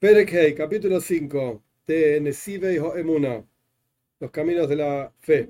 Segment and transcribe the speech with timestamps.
[0.00, 3.44] Perek capítulo 5 de Nesive y Emuna,
[4.20, 5.48] los caminos de la fe.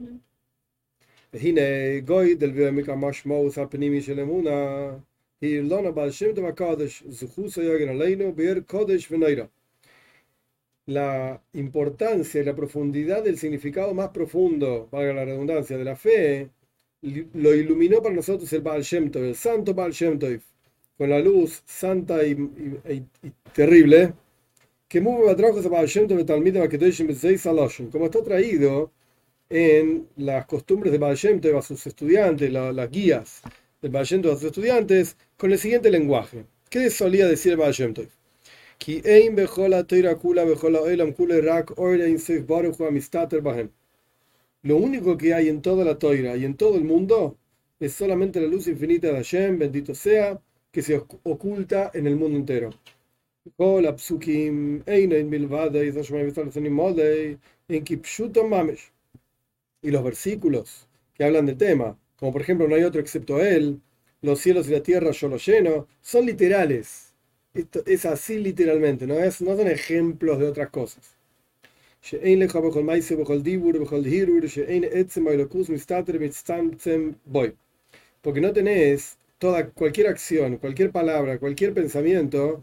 [1.34, 5.04] Hine Goy del Vemika Mashmous Apnimi Shel Emuna,
[5.38, 9.50] y Lona Bal Shem Tov HaKadosh, Zuchusa Yagen Aleinu, Beer Kodesh Veneira.
[10.86, 16.48] La importancia y la profundidad del significado más profundo, valga la redundancia, de la fe,
[17.02, 20.40] lo iluminó para nosotros el Baal Shem Tov, el santo Baal Shem Tov,
[20.96, 24.14] con la luz santa y, y, y terrible
[27.90, 28.90] como está traído
[29.50, 31.16] en las costumbres de Baal
[31.56, 33.42] a sus estudiantes, las guías
[33.82, 36.46] del Baal a sus estudiantes, con el siguiente lenguaje.
[36.70, 37.92] ¿Qué solía decir Baal Shem
[44.62, 47.36] Lo único que hay en toda la toira y en todo el mundo
[47.78, 50.40] es solamente la luz infinita de Hashem, bendito sea,
[50.72, 52.70] que se oculta en el mundo entero.
[59.82, 63.80] Y los versículos que hablan del tema, como por ejemplo no hay otro excepto él,
[64.22, 67.12] los cielos y la tierra yo los lleno, son literales.
[67.54, 71.16] Esto es así literalmente, no, es, no son ejemplos de otras cosas.
[78.22, 82.62] Porque no tenés toda, cualquier acción, cualquier palabra, cualquier pensamiento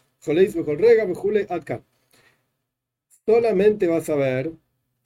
[3.25, 4.51] Solamente vas a ver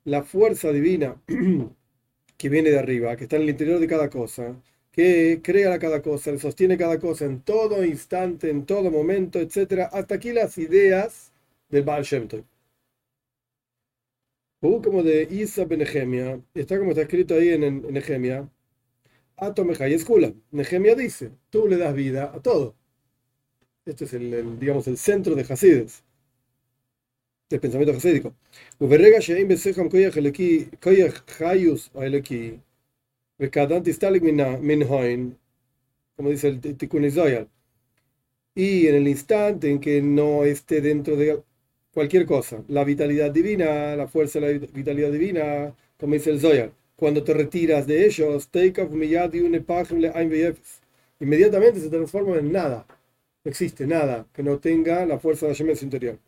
[0.03, 1.21] la fuerza divina
[2.37, 6.01] que viene de arriba, que está en el interior de cada cosa, que crea cada
[6.01, 9.89] cosa, sostiene cada cosa en todo instante, en todo momento, etc.
[9.91, 11.31] Hasta aquí las ideas
[11.69, 12.43] del Baal Shem Tov.
[14.83, 18.49] como de Isa Benehemia, está como está escrito ahí en, Nehemia,
[19.37, 20.33] Atomeja y Escula.
[20.51, 22.75] Nehemia dice, tú le das vida a todo.
[23.85, 26.03] Este es el, digamos, el centro de Hasides,
[27.49, 28.33] del pensamiento hasídico.
[36.15, 37.05] Como dice el Tikkun
[38.55, 41.43] Y en el instante en que no esté dentro de
[41.93, 46.71] cualquier cosa, la vitalidad divina, la fuerza de la vitalidad divina, como dice el Zoyar,
[46.95, 48.49] cuando te retiras de ellos,
[51.19, 52.87] inmediatamente se transforma en nada
[53.45, 56.19] no existe nada que no tenga la fuerza de Hashem en su interior.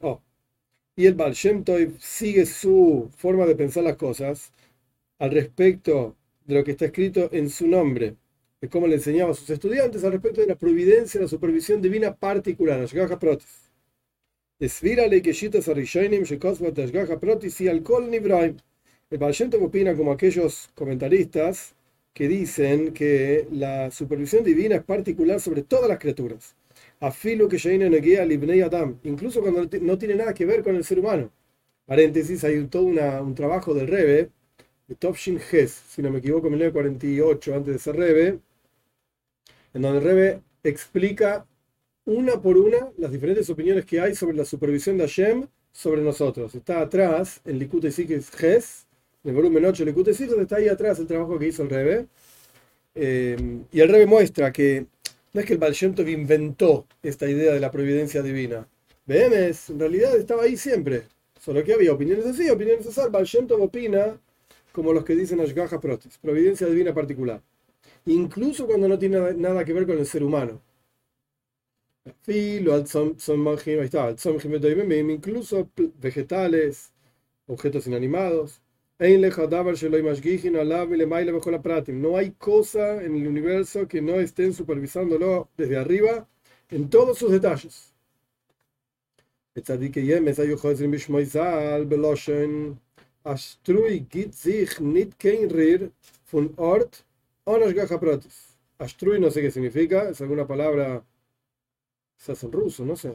[0.00, 0.20] Oh.
[0.96, 1.62] Y el Baal Shem
[1.98, 4.52] sigue su forma de pensar las cosas
[5.18, 6.16] al respecto
[6.46, 8.16] de lo que está escrito en su nombre,
[8.60, 12.14] de cómo le enseñaba a sus estudiantes al respecto de la providencia, la supervisión divina
[12.14, 12.80] particular,
[19.10, 19.34] El Baal
[19.66, 21.74] opina como aquellos comentaristas
[22.14, 26.56] que dicen que la supervisión divina es particular sobre todas las criaturas.
[27.00, 27.58] Afilo que
[28.62, 31.30] Adam, incluso cuando no tiene nada que ver con el ser humano.
[31.84, 34.30] Paréntesis, hay todo un trabajo del Rebe,
[34.88, 38.38] de Topshin Hes, si no me equivoco, en 1948, antes de ser Rebe,
[39.74, 41.46] en donde el Rebe explica
[42.06, 46.54] una por una las diferentes opiniones que hay sobre la supervisión de Hashem sobre nosotros.
[46.54, 48.86] Está atrás, en Likute Sikhes Ges,
[49.24, 51.70] en el volumen 8 de Likute Sikhes, está ahí atrás el trabajo que hizo el
[51.70, 52.06] Rebe.
[52.94, 53.36] Eh,
[53.72, 54.86] y el Rebe muestra que
[55.32, 55.74] no es que el Baal
[56.08, 58.66] inventó esta idea de la providencia divina.
[59.04, 61.02] Vemes, en realidad estaba ahí siempre.
[61.40, 63.00] Solo que había opiniones así, opiniones así.
[63.10, 63.26] Baal
[63.60, 64.18] opina
[64.72, 67.42] como los que dicen Ashgaha Protis, providencia divina particular.
[68.06, 70.60] Incluso cuando no tiene nada que ver con el ser humano
[72.22, 72.86] Filo, al
[73.80, 74.14] ahí está,
[75.10, 75.68] incluso
[75.98, 76.92] vegetales,
[77.46, 78.60] objetos inanimados.
[78.98, 79.06] No
[82.16, 86.26] hay cosa en el universo que no estén supervisándolo desde arriba
[86.70, 87.92] en todos sus detalles.
[98.78, 101.02] Astrui no sé qué significa, es alguna palabra
[102.16, 103.12] quizás en ruso, no sé,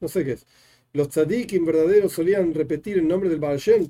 [0.00, 0.46] no sé qué es.
[0.92, 3.86] Los tzadikim verdaderos solían repetir el nombre del Baal Shem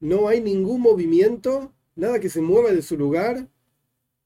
[0.00, 3.46] no hay ningún movimiento nada que se mueva de su lugar,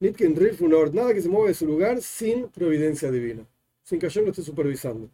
[0.00, 3.46] nada que se mueva de su lugar sin providencia divina,
[3.82, 5.10] sin que yo lo esté supervisando.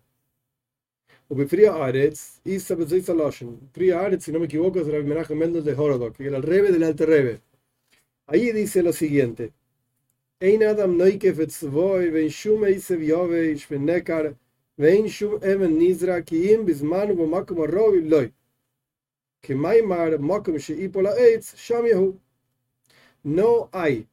[1.48, 2.40] Fría Aretz,
[3.72, 6.82] Fría Aretz, si no me equivoco, es el homenaje Mendel de Horodok, el rebe del
[6.82, 7.40] Alte Rebe.
[8.26, 9.52] Ahí dice lo siguiente:
[10.42, 14.34] Ein Adam noikef et zvoy, ven shum eisev yovesh, ven nekar,
[14.78, 18.32] ven shum even nizra, ki im bisman bo makom rovi loy.
[19.42, 22.14] Que maimar makom sheipola eitz, sham yehu.
[23.22, 24.06] No hay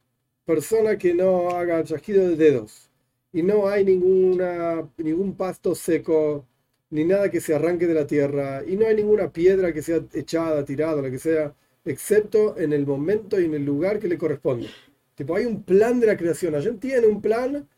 [0.44, 2.90] persona que no haga chasquido de dedos.
[3.32, 6.44] Y no hay ninguna, ningún pasto seco
[6.90, 10.00] ni nada que se arranque de la tierra, y no hay ninguna piedra que sea
[10.12, 11.54] echada, tirada, lo que sea,
[11.86, 14.68] excepto en el momento y en el lugar que le corresponde.
[15.18, 16.54] Tipo, hay un plan de la creación.
[16.54, 17.68] Hashem tiene un plan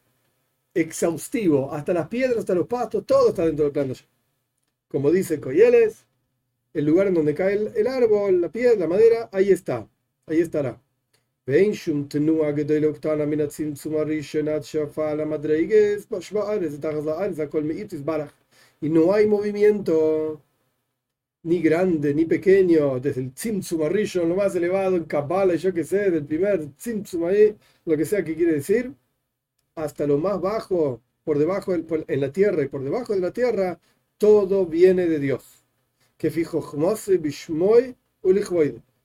[0.75, 3.97] exhaustivo, hasta las piedras, hasta los pastos, todo está dentro del plan de.
[4.89, 6.05] Como dice Coyeles,
[6.75, 9.89] el lugar en donde cae el, árbol, la piedra, la madera, ahí está,
[10.27, 10.83] ahí estará.
[18.83, 20.43] Y no hay movimiento
[21.43, 23.81] ni grande ni pequeño, desde el Tzimtzum
[24.29, 28.25] lo más elevado en Kabbalah, yo que sé, del primer Tzimtzum ahí, lo que sea
[28.25, 28.95] que quiere decir,
[29.75, 33.81] hasta lo más bajo, por debajo en la tierra y por debajo de la tierra,
[34.19, 35.65] todo viene de Dios.
[36.19, 36.61] Que fijo
[37.21, 37.97] Bishmoy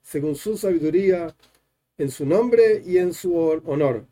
[0.01, 1.35] según su sabiduría,
[1.97, 4.05] en su nombre y en su honor.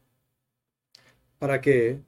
[1.40, 2.00] ¿Para qué?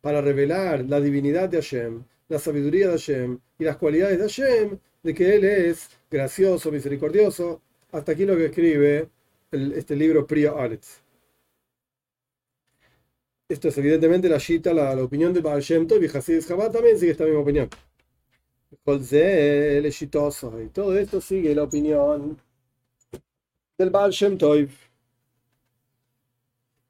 [0.00, 4.78] Para revelar la divinidad de Hashem, la sabiduría de Hashem y las cualidades de Hashem,
[5.02, 7.60] de que Él es gracioso, misericordioso.
[7.92, 9.08] Hasta aquí lo que escribe
[9.50, 11.00] este libro Priya Aretz.
[13.48, 16.96] Esto es evidentemente la Shita, la, opinión de Baal Shem Tov y Hasid Chabad también
[16.96, 17.68] sigue esta misma opinión.
[20.62, 22.40] Y todo esto sigue la opinión
[23.76, 24.68] del Baal Shem Tov.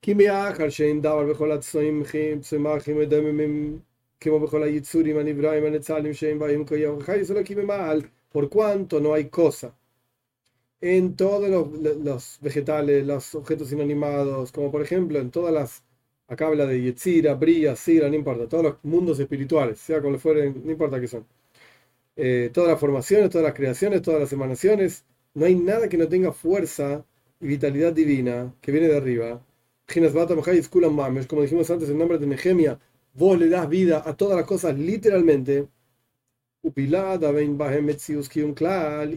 [0.01, 3.79] כי מאחר שאין דבר בכל הצמחים, צמחים מדממים,
[4.19, 9.13] כמו בכל היצורים הנבראים הנצלים שהם באים כיום וחי, solo que mal, por cuanto no
[9.13, 9.73] hay cosa.
[10.81, 11.67] En todos los,
[12.09, 15.83] los, vegetales, los objetos inanimados, como por ejemplo en todas las,
[16.27, 20.61] acá habla de Yetzira, Bria, Sira, no importa, todos los mundos espirituales, sea como fueren,
[20.65, 21.25] no importa qué son.
[22.15, 26.07] Eh, todas las formaciones, todas las creaciones, todas las emanaciones, no hay nada que no
[26.07, 27.05] tenga fuerza
[27.41, 29.41] y vitalidad divina que viene de arriba,
[31.26, 32.78] como dijimos antes, en nombre de Nehemia,
[33.14, 35.68] vos le das vida a todas las cosas literalmente.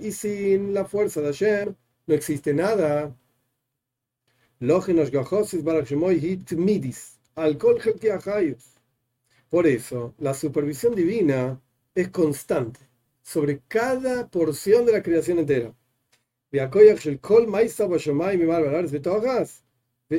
[0.01, 1.75] Y sin la fuerza de Hashem
[2.07, 3.15] no existe nada.
[9.49, 11.61] Por eso, la supervisión divina
[11.93, 12.79] es constante
[13.21, 15.73] sobre cada porción de la creación entera.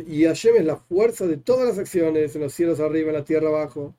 [0.07, 3.25] Y Hashem es la fuerza de todas las acciones en los cielos arriba, en la
[3.25, 3.95] tierra abajo.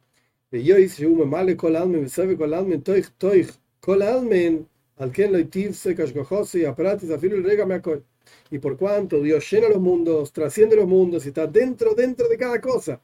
[8.51, 12.37] Y por cuanto Dios llena los mundos, trasciende los mundos y está dentro, dentro de
[12.37, 13.01] cada cosa,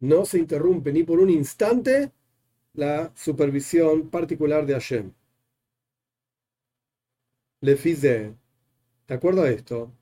[0.00, 2.10] no se interrumpe ni por un instante
[2.74, 5.12] la supervisión particular de Hashem.
[7.60, 8.34] Le de
[9.08, 9.92] acuerdo a esto,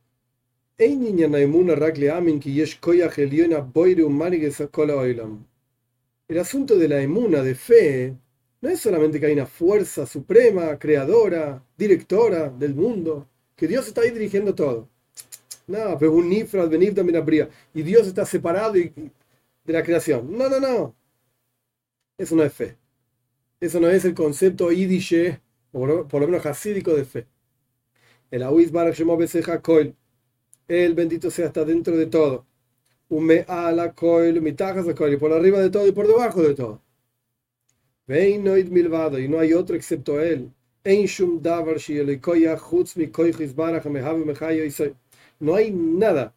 [6.27, 8.17] el asunto de la emuna, de fe,
[8.63, 14.01] no es solamente que hay una fuerza suprema, creadora, directora del mundo, que Dios está
[14.01, 14.89] ahí dirigiendo todo.
[15.67, 16.31] No, pero un
[16.71, 17.51] venir también habría.
[17.75, 19.13] Y Dios está separado de
[19.67, 20.35] la creación.
[20.35, 20.97] No, no, no.
[22.17, 22.79] Eso no es fe.
[23.61, 27.27] Eso no es el concepto idishe, por, por lo menos hasídico de fe.
[28.31, 29.19] El Awiz Barak Shemo
[29.63, 29.95] Koil
[30.71, 32.47] el bendito sea, está dentro de todo.
[33.09, 36.81] Ume ala coil, mitajas a coil, por arriba de todo y por debajo de todo.
[38.07, 40.53] Veinoid milvado, y no hay otro excepto él.
[45.41, 46.35] No hay nada,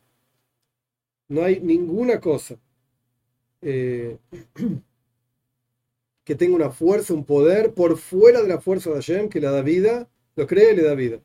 [1.27, 2.55] no hay ninguna cosa
[3.61, 4.17] eh,
[6.25, 9.47] que tenga una fuerza, un poder por fuera de la fuerza de Hashem que le
[9.47, 11.19] da vida, lo cree y le da vida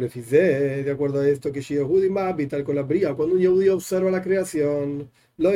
[0.00, 1.60] de acuerdo a esto, que
[2.48, 5.50] tal con la bría, cuando un judío observa la creación, no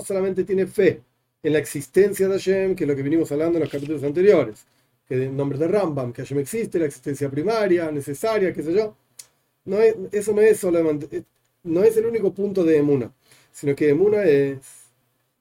[0.00, 1.02] solamente tiene fe
[1.42, 4.66] en la existencia de Hashem, que es lo que venimos hablando en los capítulos anteriores,
[5.06, 8.96] que en nombre de Rambam, que Hashem existe, la existencia primaria, necesaria, qué sé yo.
[9.64, 11.24] No eso no es solamente,
[11.64, 13.12] no es el único punto de Emuna,
[13.52, 14.79] sino que Emuna es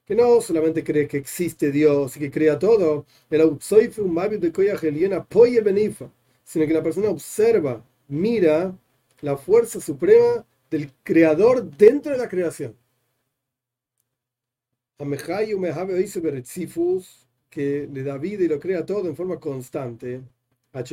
[0.09, 3.05] que no solamente cree que existe Dios y que crea todo,
[6.43, 8.75] sino que la persona observa, mira
[9.21, 12.75] la fuerza suprema del creador dentro de la creación.
[17.51, 20.21] que le da vida y lo crea todo en forma constante.
[20.73, 20.83] Al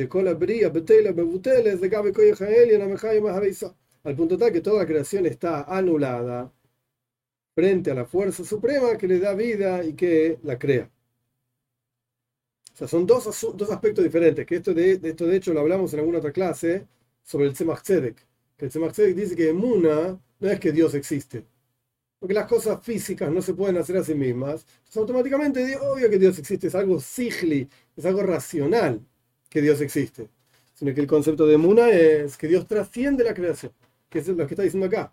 [4.15, 6.51] punto tal que toda la creación está anulada
[7.57, 10.91] frente a la fuerza suprema que le da vida y que la crea.
[12.71, 13.23] O sea, son dos,
[13.55, 16.85] dos aspectos diferentes, que esto de, esto de hecho lo hablamos en alguna otra clase
[17.23, 18.15] sobre el Tzemach Tzedek,
[18.55, 21.45] que el Tzemach Tzedek dice que Emuna no es que Dios existe,
[22.19, 26.19] porque las cosas físicas no se pueden hacer a sí mismas, entonces automáticamente obvio que
[26.19, 29.01] Dios existe, es algo sigli, es algo racional
[29.49, 30.29] que Dios existe,
[30.75, 33.71] sino que el concepto de Muna es que Dios trasciende la creación,
[34.09, 35.11] que es lo que está diciendo acá.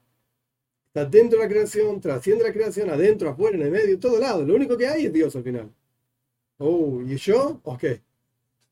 [0.94, 4.16] Está dentro de la creación, trasciende la creación, adentro, afuera, en el medio, en todo
[4.20, 4.44] lado.
[4.44, 5.68] Lo único que hay es Dios al final.
[6.58, 7.60] Oh, ¿y yo?
[7.64, 7.84] Ok.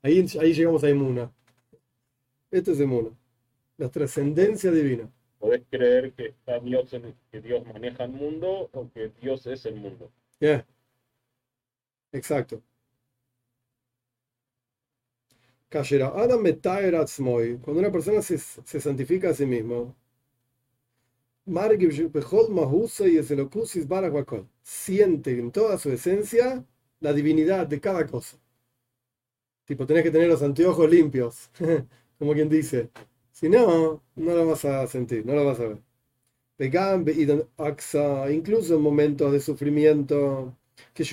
[0.02, 1.33] Ahí, ahí llegamos a Emuna.
[2.49, 3.11] Esto es Emuna.
[3.76, 5.11] La trascendencia divina.
[5.41, 9.67] ¿Puedes creer que está Dios en, que Dios maneja el mundo o que Dios es
[9.67, 10.09] el mundo?
[10.38, 10.64] Yeah.
[12.12, 12.62] Exacto.
[15.73, 16.45] Adam
[17.62, 19.97] cuando una persona se, se santifica a sí mismo,
[24.63, 26.65] siente en toda su esencia
[27.01, 28.39] la divinidad de cada cosa.
[29.65, 31.51] Tipo, tenés que tener los anteojos limpios,
[32.19, 32.91] como quien dice.
[33.33, 35.79] Si no, no lo vas a sentir, no lo vas a ver.
[38.31, 40.57] Incluso en momentos de sufrimiento,
[40.95, 41.05] que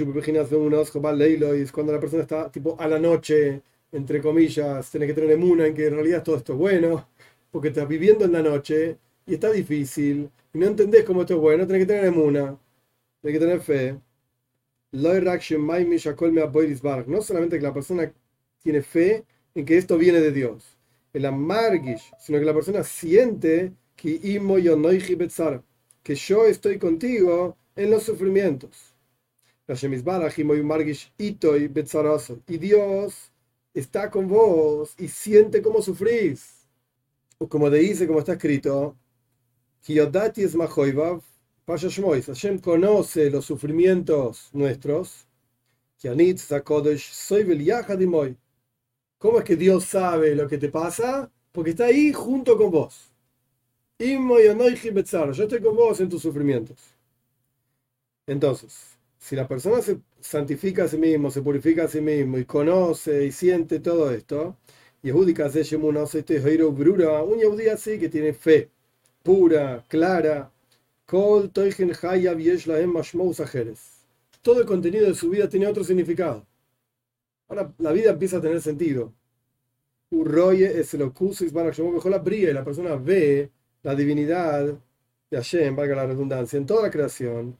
[1.71, 5.73] cuando la persona está tipo a la noche, entre comillas, tenés que tener emuna en
[5.73, 7.07] que en realidad todo esto es bueno,
[7.51, 8.97] porque estás viviendo en la noche
[9.29, 12.57] y está difícil, y no entendés cómo esto es bueno, tenés que tener emuna,
[13.21, 13.99] tenés que tener fe.
[14.91, 15.13] No
[17.21, 18.11] solamente que la persona
[18.63, 20.79] tiene fe en que esto viene de Dios,
[21.13, 24.19] el amargish, sino que la persona siente que
[26.15, 28.95] yo estoy contigo en los sufrimientos.
[32.47, 33.31] Y Dios
[33.75, 36.67] está con vos y siente cómo sufrís.
[37.37, 38.97] O como dice, como está escrito,
[39.87, 40.55] es
[42.27, 45.27] Hashem conoce los sufrimientos nuestros.
[49.17, 51.31] ¿Cómo es que Dios sabe lo que te pasa?
[51.51, 53.11] Porque está ahí junto con vos.
[53.97, 56.77] Yo estoy con vos en tus sufrimientos.
[58.27, 62.45] Entonces, si la persona se santifica a sí mismo, se purifica a sí mismo y
[62.45, 64.55] conoce y siente todo esto,
[65.03, 65.33] Yehudi
[67.23, 68.69] un Yehudi así que tiene fe
[69.23, 70.51] pura, clara,
[74.41, 76.45] todo el contenido de su vida tiene otro significado.
[77.47, 79.13] Ahora la vida empieza a tener sentido.
[80.11, 83.51] Urroye es el la brilla y la persona ve
[83.83, 84.65] la divinidad
[85.29, 87.57] de Hashem, valga la redundancia, en toda la creación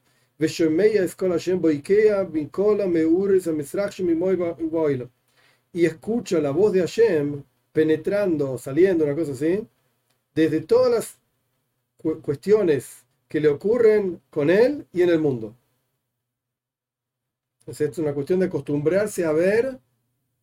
[5.72, 9.66] y escucha la voz de Hashem penetrando, saliendo, una cosa así,
[10.34, 11.19] desde todas las
[12.00, 15.56] cuestiones que le ocurren con él y en el mundo.
[17.66, 19.78] es una cuestión de acostumbrarse a ver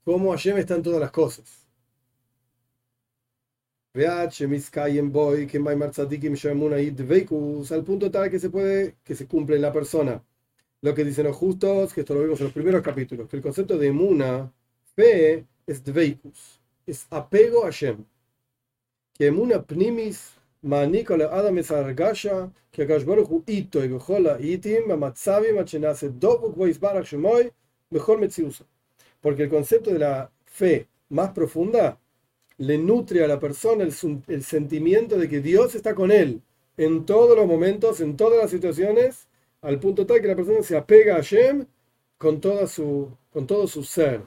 [0.03, 1.67] cómo Hashem está en todas las cosas
[7.71, 10.23] al punto tal que se puede, que se cumple en la persona.
[10.81, 13.41] Lo que dicen los justos, que esto lo vimos en los primeros capítulos, que el
[13.41, 14.53] concepto de emuna,
[14.95, 18.05] fe, es dveikus, es apego a Shem.
[19.13, 20.33] Que emuna pnimis,
[20.63, 22.83] es argasha, que
[23.47, 27.51] ito y itim, amatzavim, achenase dobuk barach shemoy,
[27.89, 28.19] mejor.
[29.21, 31.99] Porque el concepto de la fe más profunda
[32.57, 36.41] le nutre a la persona el, sentimiento de que Dios está con él
[36.75, 39.27] en todos los momentos, en todas las situaciones,
[39.61, 41.65] al punto tal que la persona se apega a Hashem
[42.17, 44.21] con, toda su, con todo su ser.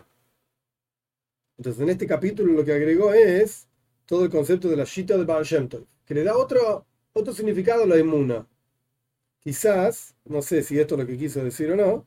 [1.58, 3.68] Entonces, en este capítulo lo que agregó es
[4.06, 5.68] todo el concepto de la Shita de Baal Shem
[6.10, 8.44] que le da otro, otro significado a la inmuna.
[9.38, 12.04] Quizás, no sé si esto es lo que quiso decir o no,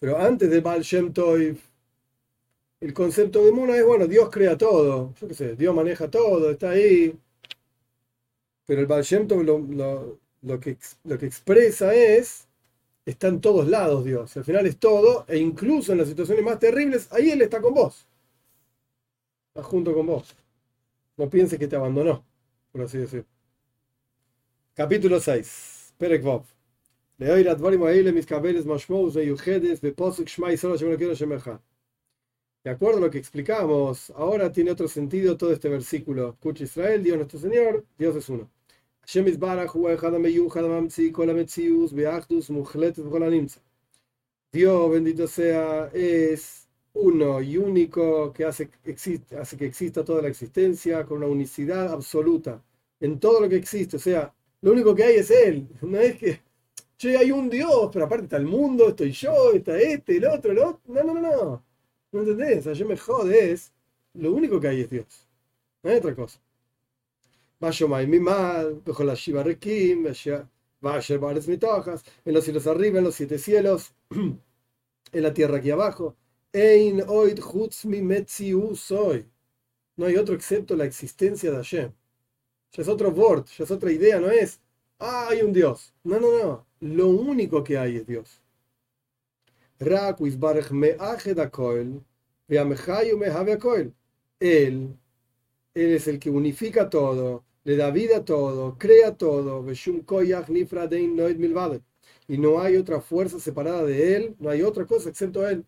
[0.00, 1.12] pero antes de Baal Shem
[2.80, 6.50] el concepto de Muna es, bueno, Dios crea todo, yo qué sé, Dios maneja todo,
[6.50, 7.16] está ahí.
[8.66, 9.04] Pero el Baal
[10.42, 12.48] lo, que, lo que expresa es,
[13.06, 16.58] está en todos lados Dios, al final es todo, e incluso en las situaciones más
[16.58, 18.04] terribles, ahí Él está con vos.
[19.54, 20.34] Está junto con vos.
[21.16, 22.24] No pienses que te abandonó,
[22.72, 23.24] por así decir.
[24.74, 25.94] Capítulo 6.
[25.98, 26.22] Perek
[32.64, 36.30] De acuerdo a lo que explicamos, ahora tiene otro sentido todo este versículo.
[36.30, 38.50] Escucha Israel, Dios nuestro Señor, Dios es uno.
[44.52, 46.61] Dios, bendito sea, es
[46.94, 51.92] uno y único que hace, existe, hace que exista toda la existencia con una unicidad
[51.92, 52.62] absoluta
[53.00, 53.96] en todo lo que existe.
[53.96, 55.68] O sea, lo único que hay es Él.
[55.82, 56.40] No es que,
[56.96, 60.52] che, hay un Dios, pero aparte está el mundo, estoy yo, está este, el otro,
[60.52, 60.80] el otro.
[60.86, 61.64] No, no, no, no.
[62.12, 62.64] ¿No entendés?
[62.64, 63.72] Sea, me jode, es
[64.14, 65.28] lo único que hay es Dios.
[65.82, 66.40] No hay otra cosa.
[72.24, 76.16] en los cielos arriba, en los siete cielos, en la tierra aquí abajo.
[76.54, 77.40] Ein oid
[77.84, 78.02] mi
[78.76, 79.26] soy.
[79.96, 81.92] No hay otro excepto la existencia de Hashem.
[82.72, 84.60] Ya es otro word, ya es otra idea, no es,
[84.98, 85.94] ah, hay un Dios.
[86.04, 86.66] No, no, no.
[86.80, 88.42] Lo único que hay es Dios.
[94.40, 94.98] Él,
[95.74, 99.64] él es el que unifica todo, le da vida a todo, crea todo.
[102.28, 105.64] Y no hay otra fuerza separada de él, no hay otra cosa excepto él.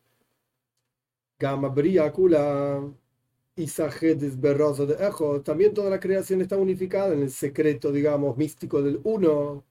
[5.44, 9.64] También toda la creación está unificada en el secreto, digamos, místico del uno.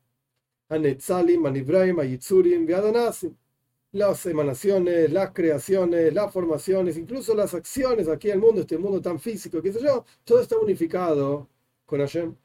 [3.93, 9.01] Las emanaciones, las creaciones, las formaciones, incluso las acciones aquí en el mundo, este mundo
[9.01, 11.48] tan físico, qué sé yo, todo está unificado
[11.86, 12.36] con Hashem.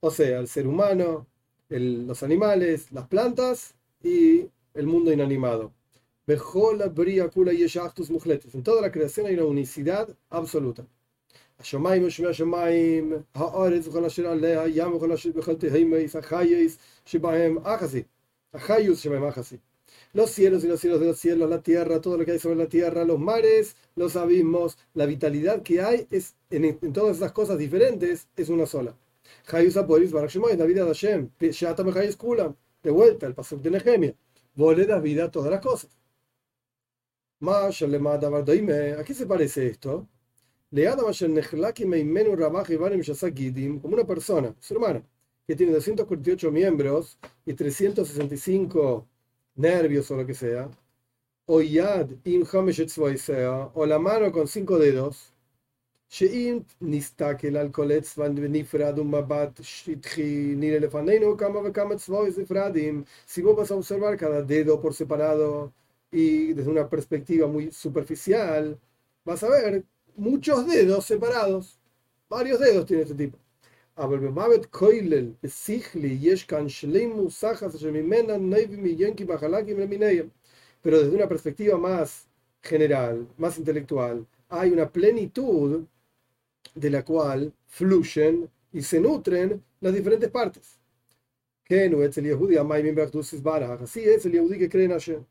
[0.00, 1.26] O sea, el ser humano,
[1.68, 5.72] los animales, las plantas y el mundo inanimado.
[8.54, 10.86] En toda la creación hay una unicidad absoluta.
[20.12, 22.56] Los cielos y los cielos de los cielos, la tierra, todo lo que hay sobre
[22.56, 27.58] la tierra, los mares, los abismos, la vitalidad que hay es en, todas esas cosas
[27.58, 28.94] diferentes es una sola.
[30.56, 31.30] La vida de Hashem,
[32.82, 34.14] de vuelta, el paso de Nehemia.
[34.54, 35.90] Vos le vida a todas las cosas.
[37.40, 40.08] ¿A qué se parece esto?
[43.82, 45.02] Como una persona, su hermana,
[45.46, 49.06] que tiene 248 miembros y 365
[49.56, 50.70] nervios o lo que sea,
[51.46, 52.44] o yad im
[53.74, 55.33] o la mano con cinco dedos,
[56.13, 63.03] שאם נסתכל על כל אצבע נפרד ומבט שטחי נראה לפנינו כמה וכמה צבאות נפרדים.
[63.27, 65.71] Si vos vas a observar cada dedo por separado
[66.11, 68.79] y desde una perspectiva muy superficial,
[69.25, 69.83] vas a ver
[70.17, 71.79] muchos dedos separados.
[72.29, 73.37] Varios dedos tiene este tipo.
[73.97, 80.29] אבל במוות כולל, בשכלי, יש כאן שלימוס סחס שממנה נויבים מיינקים בחלקים למיניהם.
[80.81, 82.27] Pero desde una perspectiva más
[82.63, 85.85] general, más intelectual, hay una plenitud
[86.74, 90.78] de la cual fluyen y se nutren las diferentes partes.
[93.80, 95.24] Así es el Yehudi que cree en Hashem.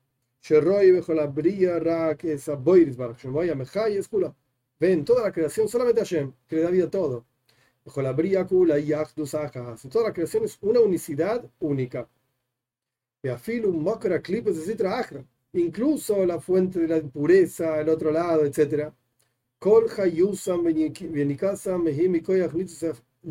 [4.79, 7.25] Ven toda la creación solamente Hashem, que le da vida a todo.
[7.85, 8.13] Toda
[10.07, 12.09] la creación es una unicidad única.
[15.53, 18.43] Incluso la fuente de la impureza, el otro lado,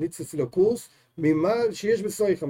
[0.02, 0.50] etc.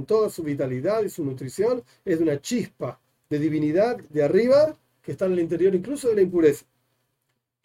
[0.06, 5.26] Toda su vitalidad y su nutrición es una chispa de divinidad de arriba que está
[5.26, 6.66] en el interior incluso de la impureza.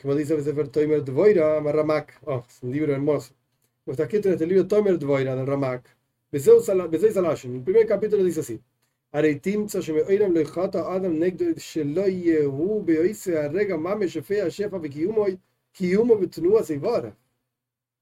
[0.00, 2.18] Como dice el Sefer Toimer Dvoira, Ramak.
[2.24, 3.34] Oh, es un libro hermoso.
[3.84, 5.88] Como está escrito en este libro Toimer Dvoira del Ramak.
[6.32, 8.60] El primer capítulo dice así.
[9.12, 15.26] הרי תמצא שמאוירם לא יחטא אדם נגדו שלא יהיו באויסי הרגע ממש שפי השפע וקיומו
[15.77, 16.17] Kiyumo
[16.63, 17.15] Seibara.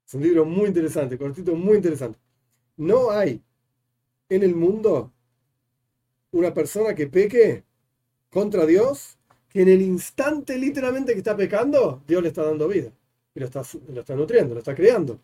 [0.07, 2.17] Es un libro muy interesante, cortito, muy interesante.
[2.77, 3.41] No hay
[4.29, 5.11] en el mundo
[6.31, 7.63] una persona que peque
[8.29, 9.17] contra Dios,
[9.49, 12.91] que en el instante literalmente que está pecando, Dios le está dando vida.
[13.33, 15.19] Y está, lo está nutriendo, lo está creando.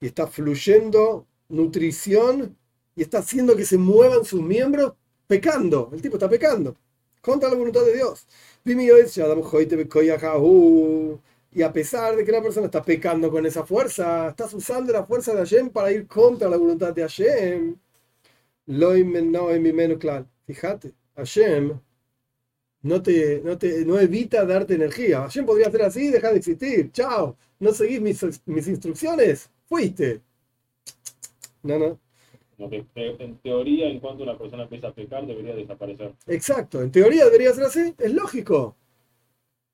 [0.00, 2.56] Y está fluyendo nutrición
[2.96, 4.94] y está haciendo que se muevan sus miembros
[5.28, 5.90] pecando.
[5.92, 6.76] El tipo está pecando
[7.26, 8.24] contra la voluntad de Dios.
[11.52, 15.04] Y a pesar de que la persona está pecando con esa fuerza, estás usando la
[15.04, 17.76] fuerza de Hashem para ir contra la voluntad de Hashem.
[20.46, 21.80] Fíjate, Hashem
[22.82, 25.22] no te, no te no evita darte energía.
[25.22, 26.92] Hashem podría hacer así dejar de existir.
[26.92, 27.36] Chao.
[27.58, 29.50] No seguís mis, mis instrucciones.
[29.68, 30.22] Fuiste.
[31.62, 32.05] No, no.
[32.56, 36.14] Como que te- en teoría, en cuanto una persona empieza a pecar, debería desaparecer.
[36.26, 36.82] Exacto.
[36.82, 37.94] En teoría debería ser así.
[37.98, 38.76] Es lógico.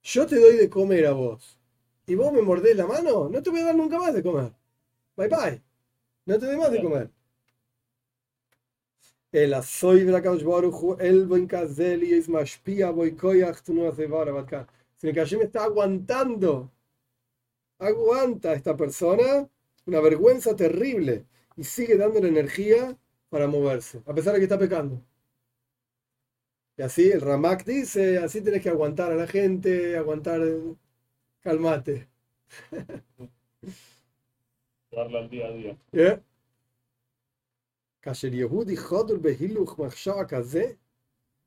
[0.02, 1.58] Yo te doy de comer a vos.
[2.06, 3.28] Y vos me mordés la mano.
[3.28, 4.52] No te voy a dar nunca más de comer.
[5.16, 5.62] Bye bye.
[6.26, 7.10] No te doy más de comer.
[9.32, 9.54] El.
[14.96, 16.70] Sino que Hashem está aguantando.
[17.78, 19.46] Aguanta a esta persona
[19.86, 22.96] una vergüenza terrible y sigue dándole energía
[23.28, 25.02] para moverse, a pesar de que está pecando.
[26.76, 30.40] Y así el Ramak dice, así tienes que aguantar a la gente, aguantar,
[31.40, 32.08] calmate.
[34.90, 35.78] Darle al día a día.
[35.92, 36.20] ¿Eh?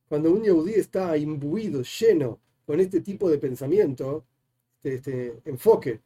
[0.08, 4.26] Cuando un yehudí está imbuido, lleno con este tipo de pensamiento,
[4.82, 6.02] este, este enfoque,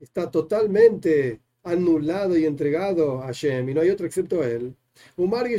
[0.00, 4.74] está totalmente anulado y entregado a Shem, y no hay otro excepto él.
[5.16, 5.58] Umar y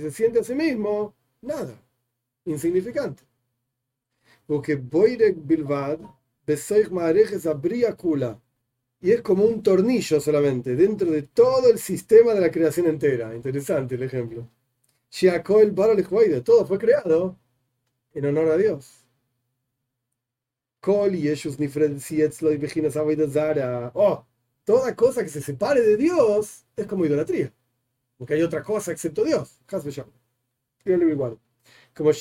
[0.00, 1.74] se siente a sí mismo nada,
[2.44, 3.24] insignificante.
[4.46, 5.98] Porque Boirek Bilvad,
[7.96, 8.40] Kula,
[9.00, 13.34] y es como un tornillo solamente, dentro de todo el sistema de la creación entera.
[13.34, 14.48] Interesante el ejemplo.
[16.42, 17.38] Todo fue creado
[18.14, 19.03] en honor a Dios.
[23.94, 24.26] Oh,
[24.64, 27.52] toda cosa que se separe de Dios es como idolatría.
[28.18, 29.60] Porque hay otra cosa excepto Dios.
[30.84, 31.38] Igual.
[31.94, 32.12] Como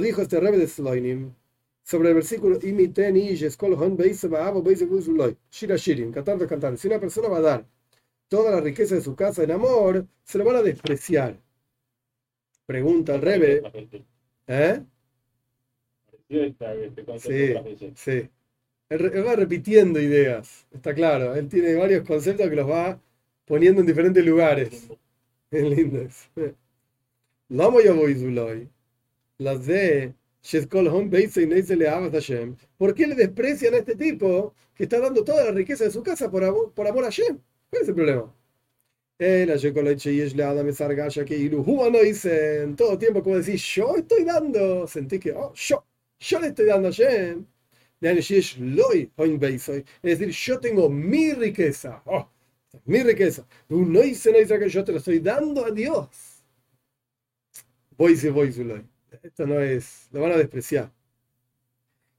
[0.00, 1.34] dijo este rebe de Sloinim,
[1.82, 2.58] sobre el versículo
[6.12, 6.76] cantar de cantar.
[6.76, 7.66] Si una persona va a dar
[8.28, 11.40] toda la riqueza de su casa en amor, se lo van a despreciar.
[12.66, 13.62] Pregunta al rebe.
[14.46, 14.82] ¿eh?
[16.28, 16.54] Este
[17.18, 17.54] Sí,
[17.94, 18.30] sí.
[18.88, 21.34] Él, va repitiendo ideas, está claro.
[21.34, 23.00] Él tiene varios conceptos que los va
[23.44, 24.88] poniendo en diferentes lugares.
[25.48, 26.28] Es lindo eso.
[27.48, 28.68] Lama yavo izuloi.
[29.38, 30.12] Las de.
[32.78, 36.02] ¿Por qué le desprecian a este tipo que está dando toda la riqueza de su
[36.02, 37.38] casa por amor, por amor a Hashem?
[37.70, 38.35] ¿Cuál es el problema?
[42.25, 44.87] en todo tiempo como decir yo estoy dando.
[44.87, 45.85] Sentí que oh, yo,
[46.19, 47.45] yo le estoy dando a Hashem.
[48.01, 49.85] Yani Sheyesh Loi Hoin Beisoi.
[50.01, 52.01] Es decir, yo tengo mi riqueza.
[52.05, 52.27] Oh,
[52.85, 53.45] mi riqueza.
[53.69, 56.07] Un no dice, no dice que yo te lo estoy dando a Dios.
[57.97, 58.83] Voy y voy, Zulay.
[59.21, 60.91] Esto no es, lo van a despreciar.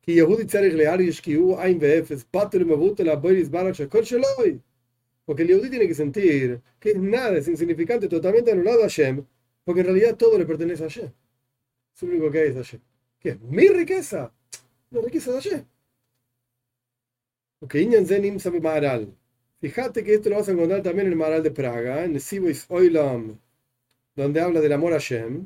[0.03, 4.59] כי יהודי צריך להרגיש כי הוא עין ואפס, פטר ומבוטל הבויר יסברך שהכל שלו היא.
[5.28, 9.26] Porque el Yehudi tiene que sentir que es nada, es insignificante, totalmente anulado a Hashem,
[9.66, 11.12] porque en realidad todo le pertenece a Hashem.
[11.94, 12.80] Es lo único que hay es Hashem.
[13.20, 14.32] ¿Qué es mi riqueza?
[14.90, 15.66] La riqueza de Hashem.
[17.60, 19.14] Porque Zenim sabe Maharal.
[19.60, 22.66] Fíjate que esto lo vas a encontrar también en el Maharal de Praga, en Sibois
[22.70, 23.38] Oilam,
[24.16, 25.46] donde habla del amor a Hashem.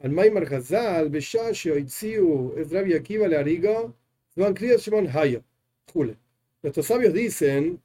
[0.00, 3.92] Al Maimar Hazal, Beshashio, Itziu, Ezrabi Akiva, Le Ariga,
[4.34, 5.42] Zvan Kriyat Shimon Haya.
[6.62, 7.78] Nuestros sabios dicen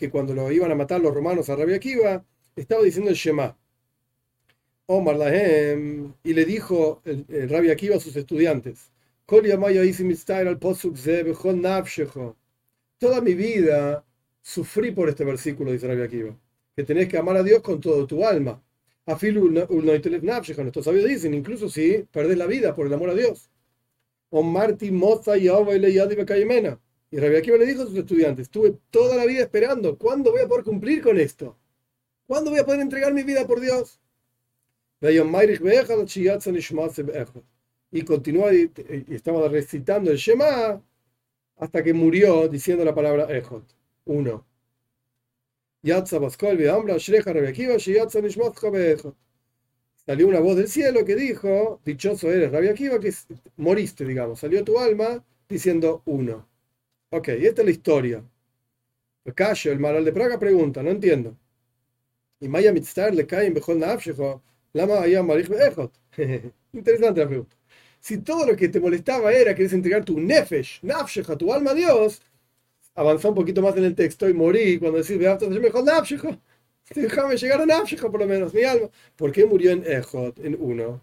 [0.00, 2.24] que cuando lo iban a matar los romanos a Rabbi Akiva,
[2.56, 3.54] estaba diciendo el Shema.
[4.86, 8.90] Omar Lahem, y le dijo el, el Rabbi Akiva a sus estudiantes.
[9.26, 9.58] Toda
[13.20, 14.06] mi vida
[14.40, 16.34] sufrí por este versículo, dice Rabbi Akiva,
[16.74, 18.62] que tenés que amar a Dios con todo tu alma.
[19.04, 23.50] Nuestros sabios dicen, incluso si perdés la vida por el amor a Dios.
[24.30, 25.50] Omarti moza y.
[27.10, 30.42] Y Rabbi Akiva le dijo a sus estudiantes, estuve toda la vida esperando, ¿cuándo voy
[30.42, 31.56] a poder cumplir con esto?
[32.26, 33.98] ¿Cuándo voy a poder entregar mi vida por Dios?
[37.90, 38.70] Y continúa y,
[39.08, 40.80] estaba recitando el Shema
[41.56, 43.64] hasta que murió diciendo la palabra Ejot.
[44.04, 44.46] Uno.
[50.06, 53.12] Salió una voz del cielo que dijo, dichoso eres, Rabbi Akiva, que
[53.56, 56.49] moriste, digamos, salió tu alma diciendo uno.
[57.10, 58.24] Ok, esta es la historia.
[59.34, 61.34] Casio, el Maral de Praga, pregunta, no entiendo.
[62.40, 64.42] Y Maya Mitztar le cae en Bejol Nafshejo,
[64.72, 65.92] Lama Ayam Marich Beejot.
[66.72, 67.56] Interesante la pregunta.
[68.00, 71.74] Si todo lo que te molestaba era querer entregar tu Nefesh, Nafshejo, tu alma a
[71.74, 72.22] Dios,
[72.94, 76.38] avanzó un poquito más en el texto y morí cuando decís Beafta Bejol Nafshejo.
[76.94, 78.90] Déjame llegar a Nafshejo por lo menos, mi alma.
[79.16, 81.02] ¿Por qué murió en Ejot, en uno?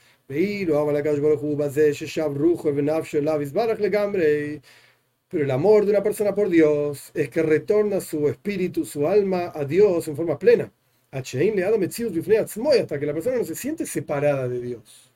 [5.31, 9.51] Pero el amor de una persona por Dios es que retorna su espíritu, su alma
[9.55, 10.71] a Dios en forma plena.
[11.11, 15.11] Hasta que la persona no se siente separada de Dios.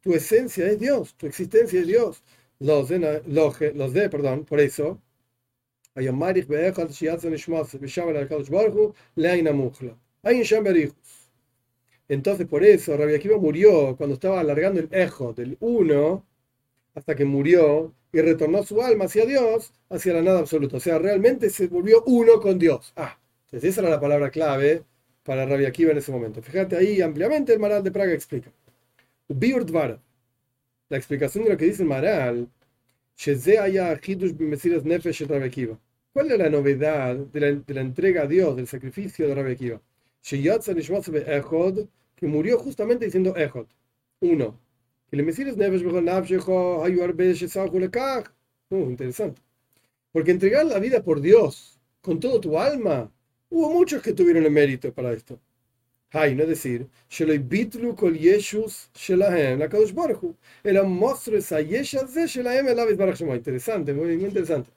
[0.00, 2.22] Tu esencia es Dios, tu existencia es Dios.
[2.58, 5.00] Los de, los de perdón, por eso.
[5.94, 6.08] Hay
[12.08, 16.24] entonces, por eso, Rabbi Akiva murió cuando estaba alargando el Ejo del 1
[16.94, 20.78] hasta que murió y retornó su alma hacia Dios, hacia la nada absoluta.
[20.78, 22.92] O sea, realmente se volvió uno con Dios.
[22.96, 24.84] Ah, entonces esa era la palabra clave
[25.22, 26.42] para Rabbi Akiva en ese momento.
[26.42, 28.50] Fíjate ahí ampliamente, el Maral de Praga explica.
[30.90, 32.50] La explicación de lo que dice el Maral,
[36.12, 39.52] ¿cuál es la novedad de la, de la entrega a Dios, del sacrificio de Rabbi
[39.52, 39.80] Akiva?
[41.26, 43.66] Echod, que murió justamente diciendo Echod,
[44.20, 44.58] uno.
[45.10, 45.82] Y le Mesías Nevesh
[48.70, 49.40] Uh, interesante.
[50.12, 53.10] Porque entregar la vida por Dios, con todo tu alma,
[53.50, 55.38] hubo muchos que tuvieron el mérito para esto.
[56.10, 56.86] Hay, no es decir,
[63.36, 64.70] Interesante, muy interesante.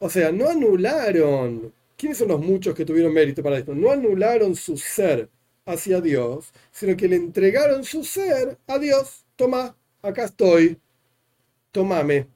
[0.00, 3.74] O sea, no anularon ¿Quiénes son los muchos que tuvieron mérito para esto?
[3.74, 5.28] No anularon su ser
[5.66, 9.26] hacia Dios, sino que le entregaron su ser a Dios.
[9.34, 10.78] Toma, acá estoy.
[11.72, 12.28] Tómame.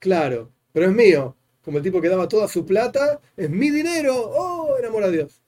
[0.00, 1.36] Claro, pero es mío.
[1.62, 4.12] Como el tipo que daba toda su plata, es mi dinero.
[4.16, 5.40] Oh, enamora a Dios.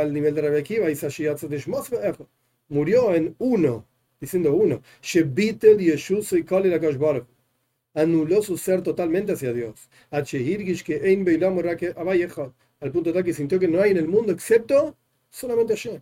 [0.00, 0.42] Al nivel de
[2.68, 3.84] murió en uno,
[4.20, 4.80] diciendo uno.
[7.96, 9.88] Anuló su ser totalmente hacia Dios.
[10.10, 10.24] Al
[12.92, 14.96] punto tal que sintió que no hay en el mundo excepto
[15.30, 16.00] solamente Hashem.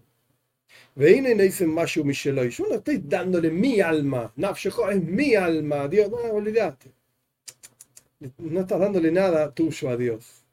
[0.97, 2.51] Veine ne dicen Mashu Misheloi.
[2.51, 4.33] Yo no estoy dándole mi alma.
[4.37, 5.89] Nafshecho es mi alma.
[5.89, 6.93] Dios, no, olvídate.
[8.39, 10.44] No estás dándole nada tuyo a Dios.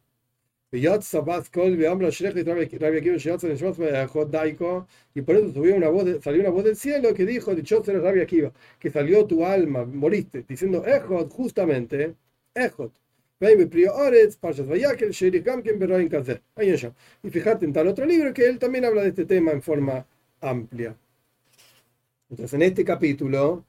[4.07, 4.87] Kol Daiko.
[5.13, 7.91] Y por eso subió una voz de, salió una voz del cielo que dijo, Dichosa
[7.91, 12.15] eres Rabbi Akiva, que salió tu alma, moriste, diciendo Ejot, justamente,
[12.55, 12.93] Ejot.
[17.23, 20.05] Y fíjate en tal otro libro que él también habla de este tema en forma
[20.39, 20.95] amplia.
[22.29, 23.65] Entonces, en este capítulo,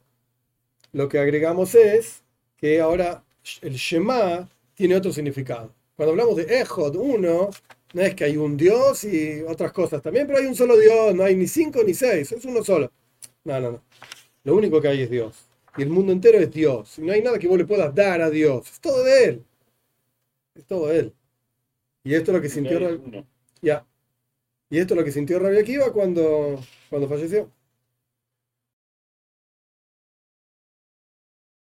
[0.93, 2.23] lo que agregamos es
[2.57, 3.25] que ahora
[3.63, 5.75] el Shema tiene otro significado.
[5.97, 7.51] Cuando hablamos de Ejod, uno,
[7.95, 11.15] no es que hay un Dios y otras cosas también, pero hay un solo Dios,
[11.15, 12.91] no hay ni cinco ni seis, es uno solo.
[13.45, 13.83] No, no, no.
[14.45, 15.47] Lo único que hay es Dios.
[15.77, 16.99] Y el mundo entero es Dios.
[16.99, 18.71] Y no hay nada que vos le puedas dar a Dios.
[18.71, 19.45] Es todo de Él.
[20.55, 21.13] Es todo Él.
[22.05, 23.27] Y esto es lo que sintió, Porque hay Rab- uno.
[23.63, 23.87] ya.
[24.71, 26.59] Y esto es lo que sintió Rabbi Akiva cuando,
[26.91, 27.51] cuando falleció.